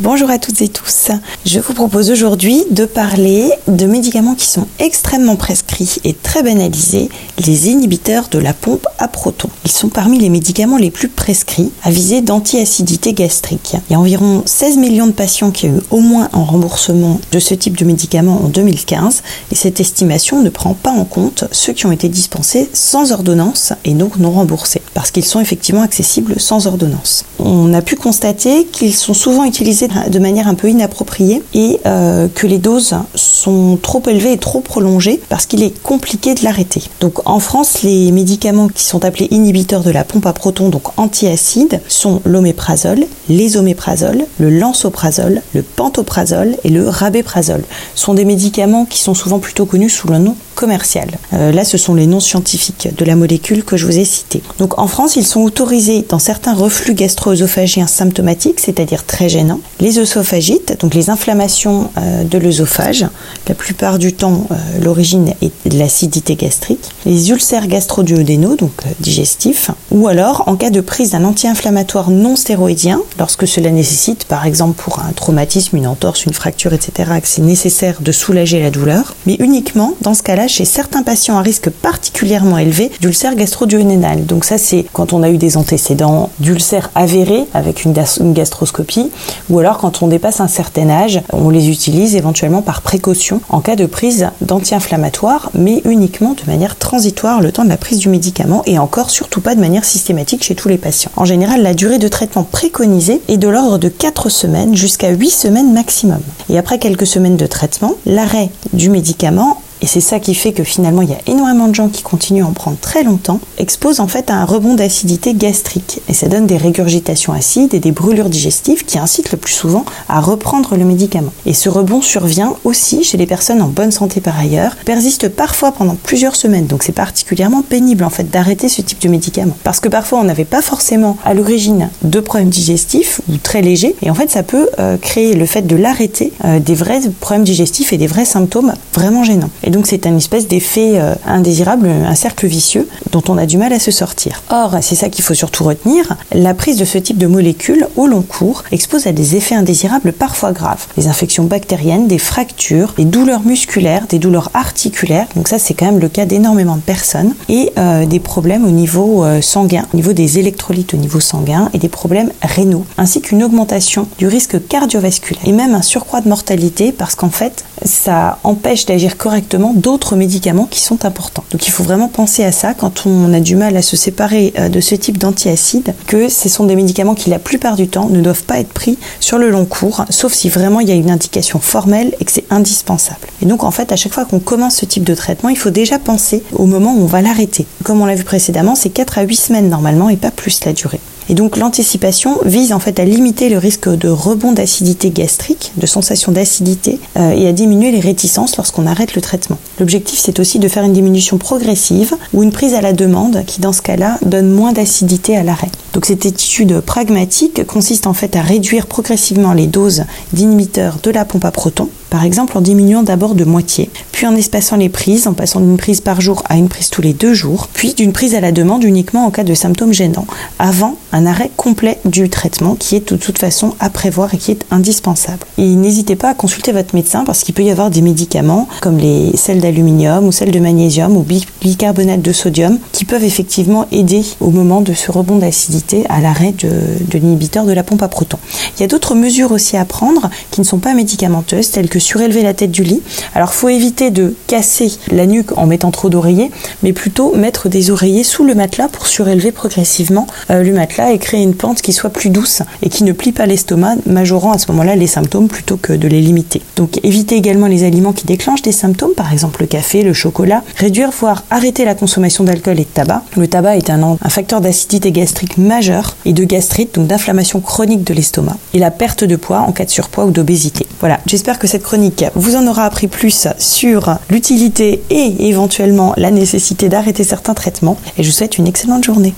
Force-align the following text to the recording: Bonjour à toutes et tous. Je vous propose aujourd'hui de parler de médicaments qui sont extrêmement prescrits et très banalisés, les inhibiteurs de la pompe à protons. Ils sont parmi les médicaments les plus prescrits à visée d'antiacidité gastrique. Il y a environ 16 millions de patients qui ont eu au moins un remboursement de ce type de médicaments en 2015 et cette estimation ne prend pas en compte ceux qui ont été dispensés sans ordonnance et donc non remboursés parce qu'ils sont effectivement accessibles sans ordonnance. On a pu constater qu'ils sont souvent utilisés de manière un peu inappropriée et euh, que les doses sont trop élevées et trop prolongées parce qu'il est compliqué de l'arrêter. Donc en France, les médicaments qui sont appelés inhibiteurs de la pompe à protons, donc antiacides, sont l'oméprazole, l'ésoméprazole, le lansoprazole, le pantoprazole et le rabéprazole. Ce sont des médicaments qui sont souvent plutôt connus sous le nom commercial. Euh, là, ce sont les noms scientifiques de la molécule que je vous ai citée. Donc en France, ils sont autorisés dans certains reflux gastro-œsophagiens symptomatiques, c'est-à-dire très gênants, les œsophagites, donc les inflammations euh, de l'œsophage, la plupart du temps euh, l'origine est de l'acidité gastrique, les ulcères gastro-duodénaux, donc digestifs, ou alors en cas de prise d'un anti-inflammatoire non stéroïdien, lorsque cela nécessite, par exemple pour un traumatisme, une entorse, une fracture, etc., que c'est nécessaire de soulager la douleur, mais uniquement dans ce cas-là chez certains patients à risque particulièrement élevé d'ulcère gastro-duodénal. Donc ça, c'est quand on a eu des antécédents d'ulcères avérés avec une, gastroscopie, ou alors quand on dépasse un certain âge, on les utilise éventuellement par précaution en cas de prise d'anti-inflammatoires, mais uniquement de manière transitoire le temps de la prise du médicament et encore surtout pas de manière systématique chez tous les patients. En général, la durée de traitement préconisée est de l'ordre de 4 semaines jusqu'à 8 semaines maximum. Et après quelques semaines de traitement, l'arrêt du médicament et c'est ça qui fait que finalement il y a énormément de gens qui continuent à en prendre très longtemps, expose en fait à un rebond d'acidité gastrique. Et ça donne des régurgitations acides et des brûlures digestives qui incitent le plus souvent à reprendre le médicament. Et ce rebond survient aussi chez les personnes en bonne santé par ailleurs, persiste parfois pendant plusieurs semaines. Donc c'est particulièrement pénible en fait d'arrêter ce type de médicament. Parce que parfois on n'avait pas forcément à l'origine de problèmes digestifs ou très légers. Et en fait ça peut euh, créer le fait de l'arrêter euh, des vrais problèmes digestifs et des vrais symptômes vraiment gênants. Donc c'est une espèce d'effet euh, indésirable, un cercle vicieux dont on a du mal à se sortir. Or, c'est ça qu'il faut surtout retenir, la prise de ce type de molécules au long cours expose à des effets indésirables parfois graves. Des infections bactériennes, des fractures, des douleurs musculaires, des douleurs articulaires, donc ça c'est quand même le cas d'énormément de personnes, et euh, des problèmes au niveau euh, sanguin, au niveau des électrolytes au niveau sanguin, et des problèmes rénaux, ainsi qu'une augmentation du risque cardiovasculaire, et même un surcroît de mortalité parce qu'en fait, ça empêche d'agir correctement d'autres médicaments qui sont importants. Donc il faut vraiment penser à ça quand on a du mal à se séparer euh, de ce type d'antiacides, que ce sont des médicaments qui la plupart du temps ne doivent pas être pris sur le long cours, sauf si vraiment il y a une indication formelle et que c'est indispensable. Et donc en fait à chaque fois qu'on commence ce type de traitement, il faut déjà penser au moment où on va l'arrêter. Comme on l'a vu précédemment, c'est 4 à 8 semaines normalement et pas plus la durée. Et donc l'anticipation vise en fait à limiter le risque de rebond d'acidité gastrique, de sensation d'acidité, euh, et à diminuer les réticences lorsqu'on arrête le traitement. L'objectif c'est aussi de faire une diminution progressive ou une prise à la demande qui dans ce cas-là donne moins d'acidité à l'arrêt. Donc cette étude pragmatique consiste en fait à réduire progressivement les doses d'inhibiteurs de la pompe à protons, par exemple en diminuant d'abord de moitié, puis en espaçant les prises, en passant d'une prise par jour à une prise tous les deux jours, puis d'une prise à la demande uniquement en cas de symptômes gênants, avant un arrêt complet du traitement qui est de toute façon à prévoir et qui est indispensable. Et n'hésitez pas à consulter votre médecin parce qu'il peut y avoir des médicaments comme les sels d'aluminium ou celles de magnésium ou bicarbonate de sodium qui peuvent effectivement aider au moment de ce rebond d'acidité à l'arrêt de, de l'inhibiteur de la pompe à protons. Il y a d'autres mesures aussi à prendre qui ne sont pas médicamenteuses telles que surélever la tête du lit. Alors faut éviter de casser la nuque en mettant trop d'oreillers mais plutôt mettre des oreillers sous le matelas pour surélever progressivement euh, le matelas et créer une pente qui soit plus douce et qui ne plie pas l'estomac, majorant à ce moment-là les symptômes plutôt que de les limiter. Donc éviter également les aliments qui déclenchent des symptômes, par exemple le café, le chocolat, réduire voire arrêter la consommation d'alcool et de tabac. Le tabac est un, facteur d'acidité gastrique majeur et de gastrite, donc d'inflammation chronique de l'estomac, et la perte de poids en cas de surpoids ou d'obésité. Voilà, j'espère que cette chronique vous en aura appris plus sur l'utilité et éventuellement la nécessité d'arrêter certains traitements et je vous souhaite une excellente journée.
Bonjour 0.00 0.28
à 0.28 0.40
toutes 0.40 0.60
et 0.60 0.66
tous. 0.66 1.12
Je 1.46 1.60
vous 1.60 1.72
propose 1.72 2.10
aujourd'hui 2.10 2.64
de 2.72 2.84
parler 2.84 3.48
de 3.68 3.86
médicaments 3.86 4.34
qui 4.34 4.46
sont 4.46 4.66
extrêmement 4.80 5.36
prescrits 5.36 5.98
et 6.02 6.14
très 6.14 6.42
banalisés, 6.42 7.08
les 7.46 7.68
inhibiteurs 7.68 8.26
de 8.28 8.40
la 8.40 8.54
pompe 8.54 8.88
à 8.98 9.06
protons. 9.06 9.50
Ils 9.64 9.70
sont 9.70 9.90
parmi 9.90 10.18
les 10.18 10.30
médicaments 10.30 10.78
les 10.78 10.90
plus 10.90 11.06
prescrits 11.06 11.70
à 11.84 11.92
visée 11.92 12.22
d'antiacidité 12.22 13.12
gastrique. 13.12 13.76
Il 13.88 13.92
y 13.92 13.94
a 13.94 14.00
environ 14.00 14.42
16 14.44 14.78
millions 14.78 15.06
de 15.06 15.12
patients 15.12 15.52
qui 15.52 15.66
ont 15.66 15.76
eu 15.76 15.82
au 15.92 16.00
moins 16.00 16.28
un 16.32 16.42
remboursement 16.42 17.20
de 17.30 17.38
ce 17.38 17.54
type 17.54 17.76
de 17.76 17.84
médicaments 17.84 18.40
en 18.42 18.48
2015 18.48 19.22
et 19.52 19.54
cette 19.54 19.78
estimation 19.78 20.42
ne 20.42 20.50
prend 20.50 20.74
pas 20.74 20.90
en 20.90 21.04
compte 21.04 21.44
ceux 21.52 21.72
qui 21.72 21.86
ont 21.86 21.92
été 21.92 22.08
dispensés 22.08 22.68
sans 22.72 23.12
ordonnance 23.12 23.72
et 23.84 23.94
donc 23.94 24.16
non 24.16 24.32
remboursés 24.32 24.82
parce 24.92 25.12
qu'ils 25.12 25.24
sont 25.24 25.38
effectivement 25.38 25.82
accessibles 25.82 26.40
sans 26.40 26.66
ordonnance. 26.66 27.24
On 27.38 27.72
a 27.74 27.82
pu 27.82 27.94
constater 27.94 28.64
qu'ils 28.64 28.94
sont 28.94 29.14
souvent 29.14 29.44
utilisés 29.44 29.83
de 29.88 30.18
manière 30.18 30.48
un 30.48 30.54
peu 30.54 30.68
inappropriée 30.68 31.42
et 31.54 31.80
euh, 31.86 32.28
que 32.34 32.46
les 32.46 32.58
doses 32.58 32.96
sont 33.14 33.78
trop 33.80 34.02
élevées 34.06 34.32
et 34.32 34.38
trop 34.38 34.60
prolongées 34.60 35.20
parce 35.28 35.46
qu'il 35.46 35.62
est 35.62 35.82
compliqué 35.82 36.34
de 36.34 36.44
l'arrêter. 36.44 36.82
Donc 37.00 37.28
en 37.28 37.38
France, 37.38 37.82
les 37.82 38.12
médicaments 38.12 38.68
qui 38.68 38.82
sont 38.82 39.04
appelés 39.04 39.28
inhibiteurs 39.30 39.82
de 39.82 39.90
la 39.90 40.04
pompe 40.04 40.26
à 40.26 40.32
protons, 40.32 40.68
donc 40.68 40.98
antiacides, 40.98 41.80
sont 41.88 42.20
l'oméprazole, 42.24 43.06
l'ésoméprazole, 43.28 44.24
le 44.38 44.50
lansoprazole, 44.50 45.42
le 45.54 45.62
pantoprazole 45.62 46.56
et 46.64 46.68
le 46.68 46.88
rabéprazole. 46.88 47.64
Ce 47.94 48.04
sont 48.04 48.14
des 48.14 48.24
médicaments 48.24 48.84
qui 48.84 48.98
sont 48.98 49.14
souvent 49.14 49.38
plutôt 49.38 49.66
connus 49.66 49.90
sous 49.90 50.08
le 50.08 50.18
nom 50.18 50.36
commercial. 50.54 51.08
Euh, 51.32 51.52
là, 51.52 51.64
ce 51.64 51.76
sont 51.78 51.94
les 51.94 52.06
noms 52.06 52.20
scientifiques 52.20 52.88
de 52.96 53.04
la 53.04 53.16
molécule 53.16 53.64
que 53.64 53.76
je 53.76 53.86
vous 53.86 53.98
ai 53.98 54.04
citée. 54.04 54.42
Donc 54.58 54.78
en 54.78 54.86
France, 54.86 55.16
ils 55.16 55.26
sont 55.26 55.40
autorisés 55.40 56.04
dans 56.08 56.18
certains 56.18 56.54
reflux 56.54 56.94
gastro-œsophagiens 56.94 57.86
symptomatiques, 57.86 58.60
c'est-à-dire 58.60 59.04
très 59.04 59.28
gênants, 59.28 59.60
les 59.80 59.98
œsophagites, 59.98 60.80
donc 60.80 60.94
les 60.94 61.10
inflammations 61.10 61.90
euh, 61.98 62.24
de 62.24 62.38
l'œsophage, 62.38 63.06
la 63.48 63.54
plupart 63.54 63.98
du 63.98 64.12
temps 64.12 64.46
euh, 64.50 64.54
l'origine 64.82 65.34
est 65.42 65.52
de 65.68 65.78
l'acidité 65.78 66.36
gastrique, 66.36 66.90
les 67.06 67.30
ulcères 67.30 67.66
gastro-duodénaux, 67.66 68.56
donc 68.56 68.72
digestifs, 69.00 69.70
ou 69.90 70.08
alors 70.08 70.44
en 70.46 70.56
cas 70.56 70.70
de 70.70 70.80
prise 70.80 71.12
d'un 71.12 71.24
anti-inflammatoire 71.24 72.10
non 72.10 72.36
stéroïdien, 72.36 73.00
lorsque 73.18 73.46
cela 73.46 73.70
nécessite, 73.70 74.24
par 74.24 74.46
exemple 74.46 74.80
pour 74.82 75.00
un 75.00 75.12
traumatisme, 75.12 75.76
une 75.76 75.86
entorse, 75.86 76.24
une 76.24 76.32
fracture, 76.32 76.72
etc., 76.72 77.10
que 77.20 77.28
c'est 77.28 77.42
nécessaire 77.42 78.00
de 78.00 78.12
soulager 78.12 78.60
la 78.60 78.70
douleur, 78.70 79.16
mais 79.26 79.36
uniquement 79.38 79.94
dans 80.00 80.14
ce 80.14 80.22
cas-là 80.22 80.43
chez 80.48 80.64
certains 80.64 81.02
patients 81.02 81.36
à 81.36 81.42
risque 81.42 81.70
particulièrement 81.70 82.58
élevé 82.58 82.90
d'ulcère 83.00 83.34
gastro-duodénal. 83.34 84.26
Donc 84.26 84.44
ça, 84.44 84.58
c'est 84.58 84.86
quand 84.92 85.12
on 85.12 85.22
a 85.22 85.30
eu 85.30 85.38
des 85.38 85.56
antécédents 85.56 86.30
d'ulcères 86.38 86.90
avérés 86.94 87.44
avec 87.54 87.84
une, 87.84 87.94
gastroscopie, 88.32 89.10
ou 89.50 89.58
alors 89.58 89.78
quand 89.78 90.02
on 90.02 90.08
dépasse 90.08 90.40
un 90.40 90.48
certain 90.48 90.88
âge, 90.88 91.20
on 91.32 91.50
les 91.50 91.68
utilise 91.68 92.16
éventuellement 92.16 92.62
par 92.62 92.82
précaution 92.82 93.40
en 93.48 93.60
cas 93.60 93.76
de 93.76 93.86
prise 93.86 94.28
d'anti-inflammatoires, 94.40 95.50
mais 95.54 95.82
uniquement 95.84 96.34
de 96.34 96.50
manière 96.50 96.76
transitoire 96.76 97.40
le 97.40 97.52
temps 97.52 97.64
de 97.64 97.68
la 97.68 97.76
prise 97.76 97.98
du 97.98 98.08
médicament 98.08 98.62
et 98.66 98.78
encore 98.78 99.10
surtout 99.10 99.40
pas 99.40 99.54
de 99.54 99.60
manière 99.60 99.84
systématique 99.84 100.44
chez 100.44 100.54
tous 100.54 100.68
les 100.68 100.78
patients. 100.78 101.10
En 101.16 101.24
général, 101.24 101.62
la 101.62 101.74
durée 101.74 101.98
de 101.98 102.08
traitement 102.08 102.44
préconisée 102.44 103.20
est 103.28 103.36
de 103.36 103.48
l'ordre 103.48 103.78
de 103.78 103.88
4 103.88 104.28
semaines 104.28 104.76
jusqu'à 104.76 105.10
8 105.10 105.30
semaines 105.30 105.72
maximum. 105.72 106.20
Et 106.48 106.58
après 106.58 106.78
quelques 106.78 107.06
semaines 107.06 107.36
de 107.36 107.46
traitement, 107.46 107.94
l'arrêt 108.06 108.50
du 108.72 108.90
médicament 108.90 109.60
et 109.84 109.86
c'est 109.86 110.00
ça 110.00 110.18
qui 110.18 110.34
fait 110.34 110.54
que 110.54 110.64
finalement 110.64 111.02
il 111.02 111.10
y 111.10 111.12
a 111.12 111.18
énormément 111.26 111.68
de 111.68 111.74
gens 111.74 111.90
qui 111.90 112.02
continuent 112.02 112.42
à 112.42 112.46
en 112.46 112.52
prendre 112.52 112.78
très 112.78 113.04
longtemps, 113.04 113.38
expose 113.58 114.00
en 114.00 114.08
fait 114.08 114.30
à 114.30 114.34
un 114.34 114.46
rebond 114.46 114.72
d'acidité 114.72 115.34
gastrique. 115.34 116.00
Et 116.08 116.14
ça 116.14 116.26
donne 116.26 116.46
des 116.46 116.56
régurgitations 116.56 117.34
acides 117.34 117.74
et 117.74 117.80
des 117.80 117.92
brûlures 117.92 118.30
digestives 118.30 118.86
qui 118.86 118.98
incitent 118.98 119.30
le 119.30 119.36
plus 119.36 119.52
souvent 119.52 119.84
à 120.08 120.22
reprendre 120.22 120.78
le 120.78 120.86
médicament. 120.86 121.34
Et 121.44 121.52
ce 121.52 121.68
rebond 121.68 122.00
survient 122.00 122.54
aussi 122.64 123.04
chez 123.04 123.18
les 123.18 123.26
personnes 123.26 123.60
en 123.60 123.68
bonne 123.68 123.90
santé 123.90 124.22
par 124.22 124.38
ailleurs, 124.38 124.74
persiste 124.86 125.28
parfois 125.28 125.70
pendant 125.70 125.96
plusieurs 125.96 126.34
semaines. 126.34 126.66
Donc 126.66 126.82
c'est 126.82 126.92
particulièrement 126.92 127.60
pénible 127.60 128.04
en 128.04 128.10
fait 128.10 128.30
d'arrêter 128.30 128.70
ce 128.70 128.80
type 128.80 129.02
de 129.02 129.10
médicament. 129.10 129.58
Parce 129.64 129.80
que 129.80 129.90
parfois 129.90 130.18
on 130.18 130.24
n'avait 130.24 130.46
pas 130.46 130.62
forcément 130.62 131.18
à 131.26 131.34
l'origine 131.34 131.90
de 132.00 132.20
problèmes 132.20 132.48
digestifs 132.48 133.20
ou 133.28 133.36
très 133.36 133.60
légers. 133.60 133.96
Et 134.00 134.08
en 134.08 134.14
fait 134.14 134.30
ça 134.30 134.44
peut 134.44 134.70
euh, 134.78 134.96
créer 134.96 135.34
le 135.34 135.44
fait 135.44 135.66
de 135.66 135.76
l'arrêter 135.76 136.32
euh, 136.46 136.58
des 136.58 136.74
vrais 136.74 137.02
problèmes 137.20 137.44
digestifs 137.44 137.92
et 137.92 137.98
des 137.98 138.06
vrais 138.06 138.24
symptômes 138.24 138.72
vraiment 138.94 139.24
gênants. 139.24 139.50
Donc 139.74 139.88
c'est 139.88 140.06
une 140.06 140.18
espèce 140.18 140.46
d'effet 140.46 141.00
euh, 141.00 141.14
indésirable, 141.26 141.88
un 141.88 142.14
cercle 142.14 142.46
vicieux 142.46 142.88
dont 143.10 143.22
on 143.28 143.36
a 143.36 143.44
du 143.44 143.58
mal 143.58 143.72
à 143.72 143.80
se 143.80 143.90
sortir. 143.90 144.40
Or, 144.50 144.76
c'est 144.82 144.94
ça 144.94 145.08
qu'il 145.08 145.24
faut 145.24 145.34
surtout 145.34 145.64
retenir, 145.64 146.16
la 146.32 146.54
prise 146.54 146.76
de 146.76 146.84
ce 146.84 146.96
type 146.96 147.18
de 147.18 147.26
molécules 147.26 147.88
au 147.96 148.06
long 148.06 148.22
cours 148.22 148.62
expose 148.70 149.08
à 149.08 149.12
des 149.12 149.34
effets 149.34 149.56
indésirables 149.56 150.12
parfois 150.12 150.52
graves. 150.52 150.86
Des 150.96 151.08
infections 151.08 151.42
bactériennes, 151.42 152.06
des 152.06 152.18
fractures, 152.18 152.94
des 152.96 153.04
douleurs 153.04 153.42
musculaires, 153.42 154.06
des 154.08 154.20
douleurs 154.20 154.50
articulaires, 154.54 155.26
donc 155.34 155.48
ça 155.48 155.58
c'est 155.58 155.74
quand 155.74 155.86
même 155.86 155.98
le 155.98 156.08
cas 156.08 156.24
d'énormément 156.24 156.76
de 156.76 156.82
personnes, 156.82 157.34
et 157.48 157.72
euh, 157.76 158.06
des 158.06 158.20
problèmes 158.20 158.64
au 158.64 158.70
niveau 158.70 159.24
euh, 159.24 159.40
sanguin, 159.40 159.86
au 159.92 159.96
niveau 159.96 160.12
des 160.12 160.38
électrolytes 160.38 160.94
au 160.94 160.98
niveau 160.98 161.18
sanguin, 161.18 161.68
et 161.74 161.78
des 161.78 161.88
problèmes 161.88 162.30
rénaux, 162.42 162.84
ainsi 162.96 163.20
qu'une 163.20 163.42
augmentation 163.42 164.06
du 164.18 164.28
risque 164.28 164.68
cardiovasculaire, 164.68 165.42
et 165.44 165.52
même 165.52 165.74
un 165.74 165.82
surcroît 165.82 166.20
de 166.20 166.28
mortalité 166.28 166.92
parce 166.92 167.16
qu'en 167.16 167.30
fait, 167.30 167.64
ça 167.84 168.38
empêche 168.44 168.86
d'agir 168.86 169.16
correctement 169.16 169.53
d'autres 169.74 170.16
médicaments 170.16 170.66
qui 170.66 170.80
sont 170.80 171.04
importants. 171.04 171.44
Donc 171.50 171.66
il 171.66 171.70
faut 171.70 171.84
vraiment 171.84 172.08
penser 172.08 172.44
à 172.44 172.52
ça 172.52 172.74
quand 172.74 173.06
on 173.06 173.32
a 173.32 173.40
du 173.40 173.56
mal 173.56 173.76
à 173.76 173.82
se 173.82 173.96
séparer 173.96 174.52
euh, 174.58 174.68
de 174.68 174.80
ce 174.80 174.94
type 174.94 175.18
d'antiacides, 175.18 175.94
que 176.06 176.28
ce 176.28 176.48
sont 176.48 176.64
des 176.64 176.76
médicaments 176.76 177.14
qui 177.14 177.30
la 177.30 177.38
plupart 177.38 177.76
du 177.76 177.88
temps 177.88 178.08
ne 178.08 178.20
doivent 178.20 178.44
pas 178.44 178.58
être 178.58 178.72
pris 178.72 178.98
sur 179.20 179.38
le 179.38 179.50
long 179.50 179.64
cours, 179.64 180.04
sauf 180.10 180.32
si 180.32 180.48
vraiment 180.48 180.80
il 180.80 180.88
y 180.88 180.92
a 180.92 180.96
une 180.96 181.10
indication 181.10 181.60
formelle 181.60 182.14
et 182.20 182.24
que 182.24 182.32
c'est 182.32 182.44
indispensable. 182.50 183.26
Et 183.42 183.46
donc 183.46 183.64
en 183.64 183.70
fait 183.70 183.92
à 183.92 183.96
chaque 183.96 184.12
fois 184.12 184.24
qu'on 184.24 184.40
commence 184.40 184.76
ce 184.76 184.84
type 184.84 185.04
de 185.04 185.14
traitement, 185.14 185.48
il 185.48 185.58
faut 185.58 185.70
déjà 185.70 185.98
penser 185.98 186.42
au 186.52 186.66
moment 186.66 186.94
où 186.94 187.02
on 187.02 187.06
va 187.06 187.22
l'arrêter. 187.22 187.66
Comme 187.82 188.00
on 188.00 188.06
l'a 188.06 188.14
vu 188.14 188.24
précédemment, 188.24 188.74
c'est 188.74 188.90
4 188.90 189.18
à 189.18 189.22
8 189.22 189.36
semaines 189.36 189.68
normalement 189.68 190.08
et 190.08 190.16
pas 190.16 190.30
plus 190.30 190.64
la 190.64 190.72
durée. 190.72 191.00
Et 191.28 191.34
donc 191.34 191.56
l'anticipation 191.56 192.38
vise 192.44 192.72
en 192.72 192.78
fait 192.78 193.00
à 193.00 193.04
limiter 193.04 193.48
le 193.48 193.58
risque 193.58 193.88
de 193.88 194.08
rebond 194.08 194.52
d'acidité 194.52 195.10
gastrique, 195.10 195.72
de 195.76 195.86
sensation 195.86 196.32
d'acidité, 196.32 197.00
euh, 197.16 197.30
et 197.30 197.48
à 197.48 197.52
diminuer 197.52 197.90
les 197.90 198.00
réticences 198.00 198.56
lorsqu'on 198.56 198.86
arrête 198.86 199.14
le 199.14 199.22
traitement. 199.22 199.43
L'objectif 199.78 200.18
c'est 200.18 200.38
aussi 200.38 200.58
de 200.58 200.68
faire 200.68 200.84
une 200.84 200.92
diminution 200.92 201.38
progressive 201.38 202.14
ou 202.32 202.42
une 202.42 202.52
prise 202.52 202.74
à 202.74 202.80
la 202.80 202.92
demande 202.92 203.44
qui 203.46 203.60
dans 203.60 203.72
ce 203.72 203.82
cas-là 203.82 204.18
donne 204.24 204.50
moins 204.50 204.72
d'acidité 204.72 205.36
à 205.36 205.42
l'arrêt. 205.42 205.70
Donc 205.92 206.06
cette 206.06 206.26
étude 206.26 206.80
pragmatique 206.80 207.66
consiste 207.66 208.06
en 208.06 208.14
fait 208.14 208.36
à 208.36 208.42
réduire 208.42 208.86
progressivement 208.86 209.52
les 209.52 209.66
doses 209.66 210.04
d'inhibiteurs 210.32 210.98
de 211.02 211.10
la 211.10 211.24
pompe 211.24 211.44
à 211.44 211.50
protons, 211.50 211.88
par 212.10 212.24
exemple 212.24 212.58
en 212.58 212.60
diminuant 212.60 213.02
d'abord 213.02 213.34
de 213.34 213.44
moitié, 213.44 213.90
puis 214.12 214.26
en 214.26 214.34
espaçant 214.34 214.76
les 214.76 214.88
prises, 214.88 215.26
en 215.26 215.34
passant 215.34 215.60
d'une 215.60 215.76
prise 215.76 216.00
par 216.00 216.20
jour 216.20 216.42
à 216.48 216.56
une 216.56 216.68
prise 216.68 216.90
tous 216.90 217.02
les 217.02 217.12
deux 217.12 217.34
jours, 217.34 217.68
puis 217.72 217.94
d'une 217.94 218.12
prise 218.12 218.34
à 218.34 218.40
la 218.40 218.52
demande 218.52 218.84
uniquement 218.84 219.26
en 219.26 219.30
cas 219.30 219.44
de 219.44 219.54
symptômes 219.54 219.92
gênants, 219.92 220.26
avant 220.58 220.96
un 221.12 221.26
arrêt 221.26 221.50
complet 221.56 221.98
du 222.04 222.28
traitement 222.28 222.74
qui 222.74 222.96
est 222.96 223.12
de 223.12 223.16
toute 223.16 223.38
façon 223.38 223.74
à 223.80 223.90
prévoir 223.90 224.34
et 224.34 224.38
qui 224.38 224.50
est 224.50 224.64
indispensable. 224.70 225.46
Et 225.58 225.66
n'hésitez 225.66 226.16
pas 226.16 226.30
à 226.30 226.34
consulter 226.34 226.72
votre 226.72 226.94
médecin 226.94 227.24
parce 227.24 227.44
qu'il 227.44 227.54
peut 227.54 227.62
y 227.62 227.70
avoir 227.70 227.90
des 227.90 228.02
médicaments 228.02 228.68
comme 228.80 228.98
les 228.98 229.33
sels 229.36 229.60
d'aluminium 229.60 230.26
ou 230.26 230.32
celles 230.32 230.50
de 230.50 230.58
magnésium 230.58 231.16
ou 231.16 231.24
bicarbonate 231.62 232.22
de 232.22 232.32
sodium 232.32 232.78
qui 232.92 233.04
peuvent 233.04 233.24
effectivement 233.24 233.86
aider 233.92 234.22
au 234.40 234.50
moment 234.50 234.80
de 234.80 234.92
ce 234.92 235.10
rebond 235.10 235.36
d'acidité 235.38 236.04
à 236.08 236.20
l'arrêt 236.20 236.52
de, 236.52 236.70
de 237.10 237.18
l'inhibiteur 237.18 237.64
de 237.64 237.72
la 237.72 237.82
pompe 237.82 238.02
à 238.02 238.08
protons. 238.08 238.38
Il 238.76 238.80
y 238.80 238.84
a 238.84 238.88
d'autres 238.88 239.14
mesures 239.14 239.52
aussi 239.52 239.76
à 239.76 239.84
prendre 239.84 240.30
qui 240.50 240.60
ne 240.60 240.66
sont 240.66 240.78
pas 240.78 240.94
médicamenteuses 240.94 241.70
telles 241.70 241.88
que 241.88 241.98
surélever 241.98 242.42
la 242.42 242.54
tête 242.54 242.70
du 242.70 242.82
lit. 242.82 243.02
Alors 243.34 243.52
faut 243.52 243.68
éviter 243.68 244.10
de 244.10 244.34
casser 244.46 244.92
la 245.10 245.26
nuque 245.26 245.56
en 245.56 245.66
mettant 245.66 245.90
trop 245.90 246.08
d'oreillers 246.08 246.50
mais 246.82 246.92
plutôt 246.92 247.34
mettre 247.34 247.68
des 247.68 247.90
oreillers 247.90 248.24
sous 248.24 248.44
le 248.44 248.54
matelas 248.54 248.88
pour 248.88 249.06
surélever 249.06 249.52
progressivement 249.52 250.26
euh, 250.50 250.62
le 250.62 250.72
matelas 250.72 251.12
et 251.12 251.18
créer 251.18 251.42
une 251.42 251.54
pente 251.54 251.82
qui 251.82 251.92
soit 251.92 252.10
plus 252.10 252.30
douce 252.30 252.62
et 252.82 252.88
qui 252.88 253.04
ne 253.04 253.12
plie 253.12 253.32
pas 253.32 253.46
l'estomac, 253.46 253.96
majorant 254.06 254.52
à 254.52 254.58
ce 254.58 254.70
moment-là 254.72 254.96
les 254.96 255.06
symptômes 255.06 255.48
plutôt 255.48 255.76
que 255.76 255.92
de 255.92 256.08
les 256.08 256.20
limiter. 256.20 256.62
Donc 256.76 256.98
éviter 257.04 257.36
également 257.36 257.66
les 257.66 257.84
aliments 257.84 258.12
qui 258.12 258.26
déclenchent 258.26 258.62
des 258.62 258.72
symptômes, 258.72 259.14
par 259.14 259.32
exemple 259.32 259.60
le 259.60 259.66
café, 259.66 260.02
le 260.02 260.12
chocolat, 260.12 260.62
réduire 260.76 261.10
voire 261.10 261.44
arrêter 261.50 261.84
la 261.84 261.94
consommation 261.94 262.44
d'alcool 262.44 262.80
et 262.80 262.84
de 262.84 262.88
tabac. 262.88 263.22
Le 263.36 263.46
tabac 263.48 263.76
est 263.76 263.90
un, 263.90 264.16
facteur 264.28 264.60
d'acidité 264.60 265.12
gastrique 265.12 265.58
majeur 265.58 266.16
et 266.24 266.32
de 266.32 266.44
gastrite, 266.44 266.94
donc 266.94 267.06
d'inflammation 267.06 267.60
chronique 267.60 268.04
de 268.04 268.14
l'estomac, 268.14 268.56
et 268.72 268.78
la 268.78 268.90
perte 268.90 269.24
de 269.24 269.36
poids 269.36 269.60
en 269.60 269.72
cas 269.72 269.84
de 269.84 269.90
surpoids 269.90 270.24
ou 270.24 270.30
d'obésité. 270.30 270.86
Voilà, 271.00 271.20
j'espère 271.26 271.58
que 271.58 271.66
cette 271.66 271.82
chronique 271.82 272.24
vous 272.34 272.56
en 272.56 272.66
aura 272.66 272.84
appris 272.84 273.06
plus 273.06 273.48
sur 273.58 274.16
l'utilité 274.30 275.02
et 275.10 275.48
éventuellement 275.48 276.14
la 276.16 276.30
nécessité 276.30 276.88
d'arrêter 276.88 277.24
certains 277.24 277.54
traitements 277.54 277.96
et 278.18 278.22
je 278.22 278.28
vous 278.28 278.34
souhaite 278.34 278.58
une 278.58 278.66
excellente 278.66 279.04
journée. 279.04 279.34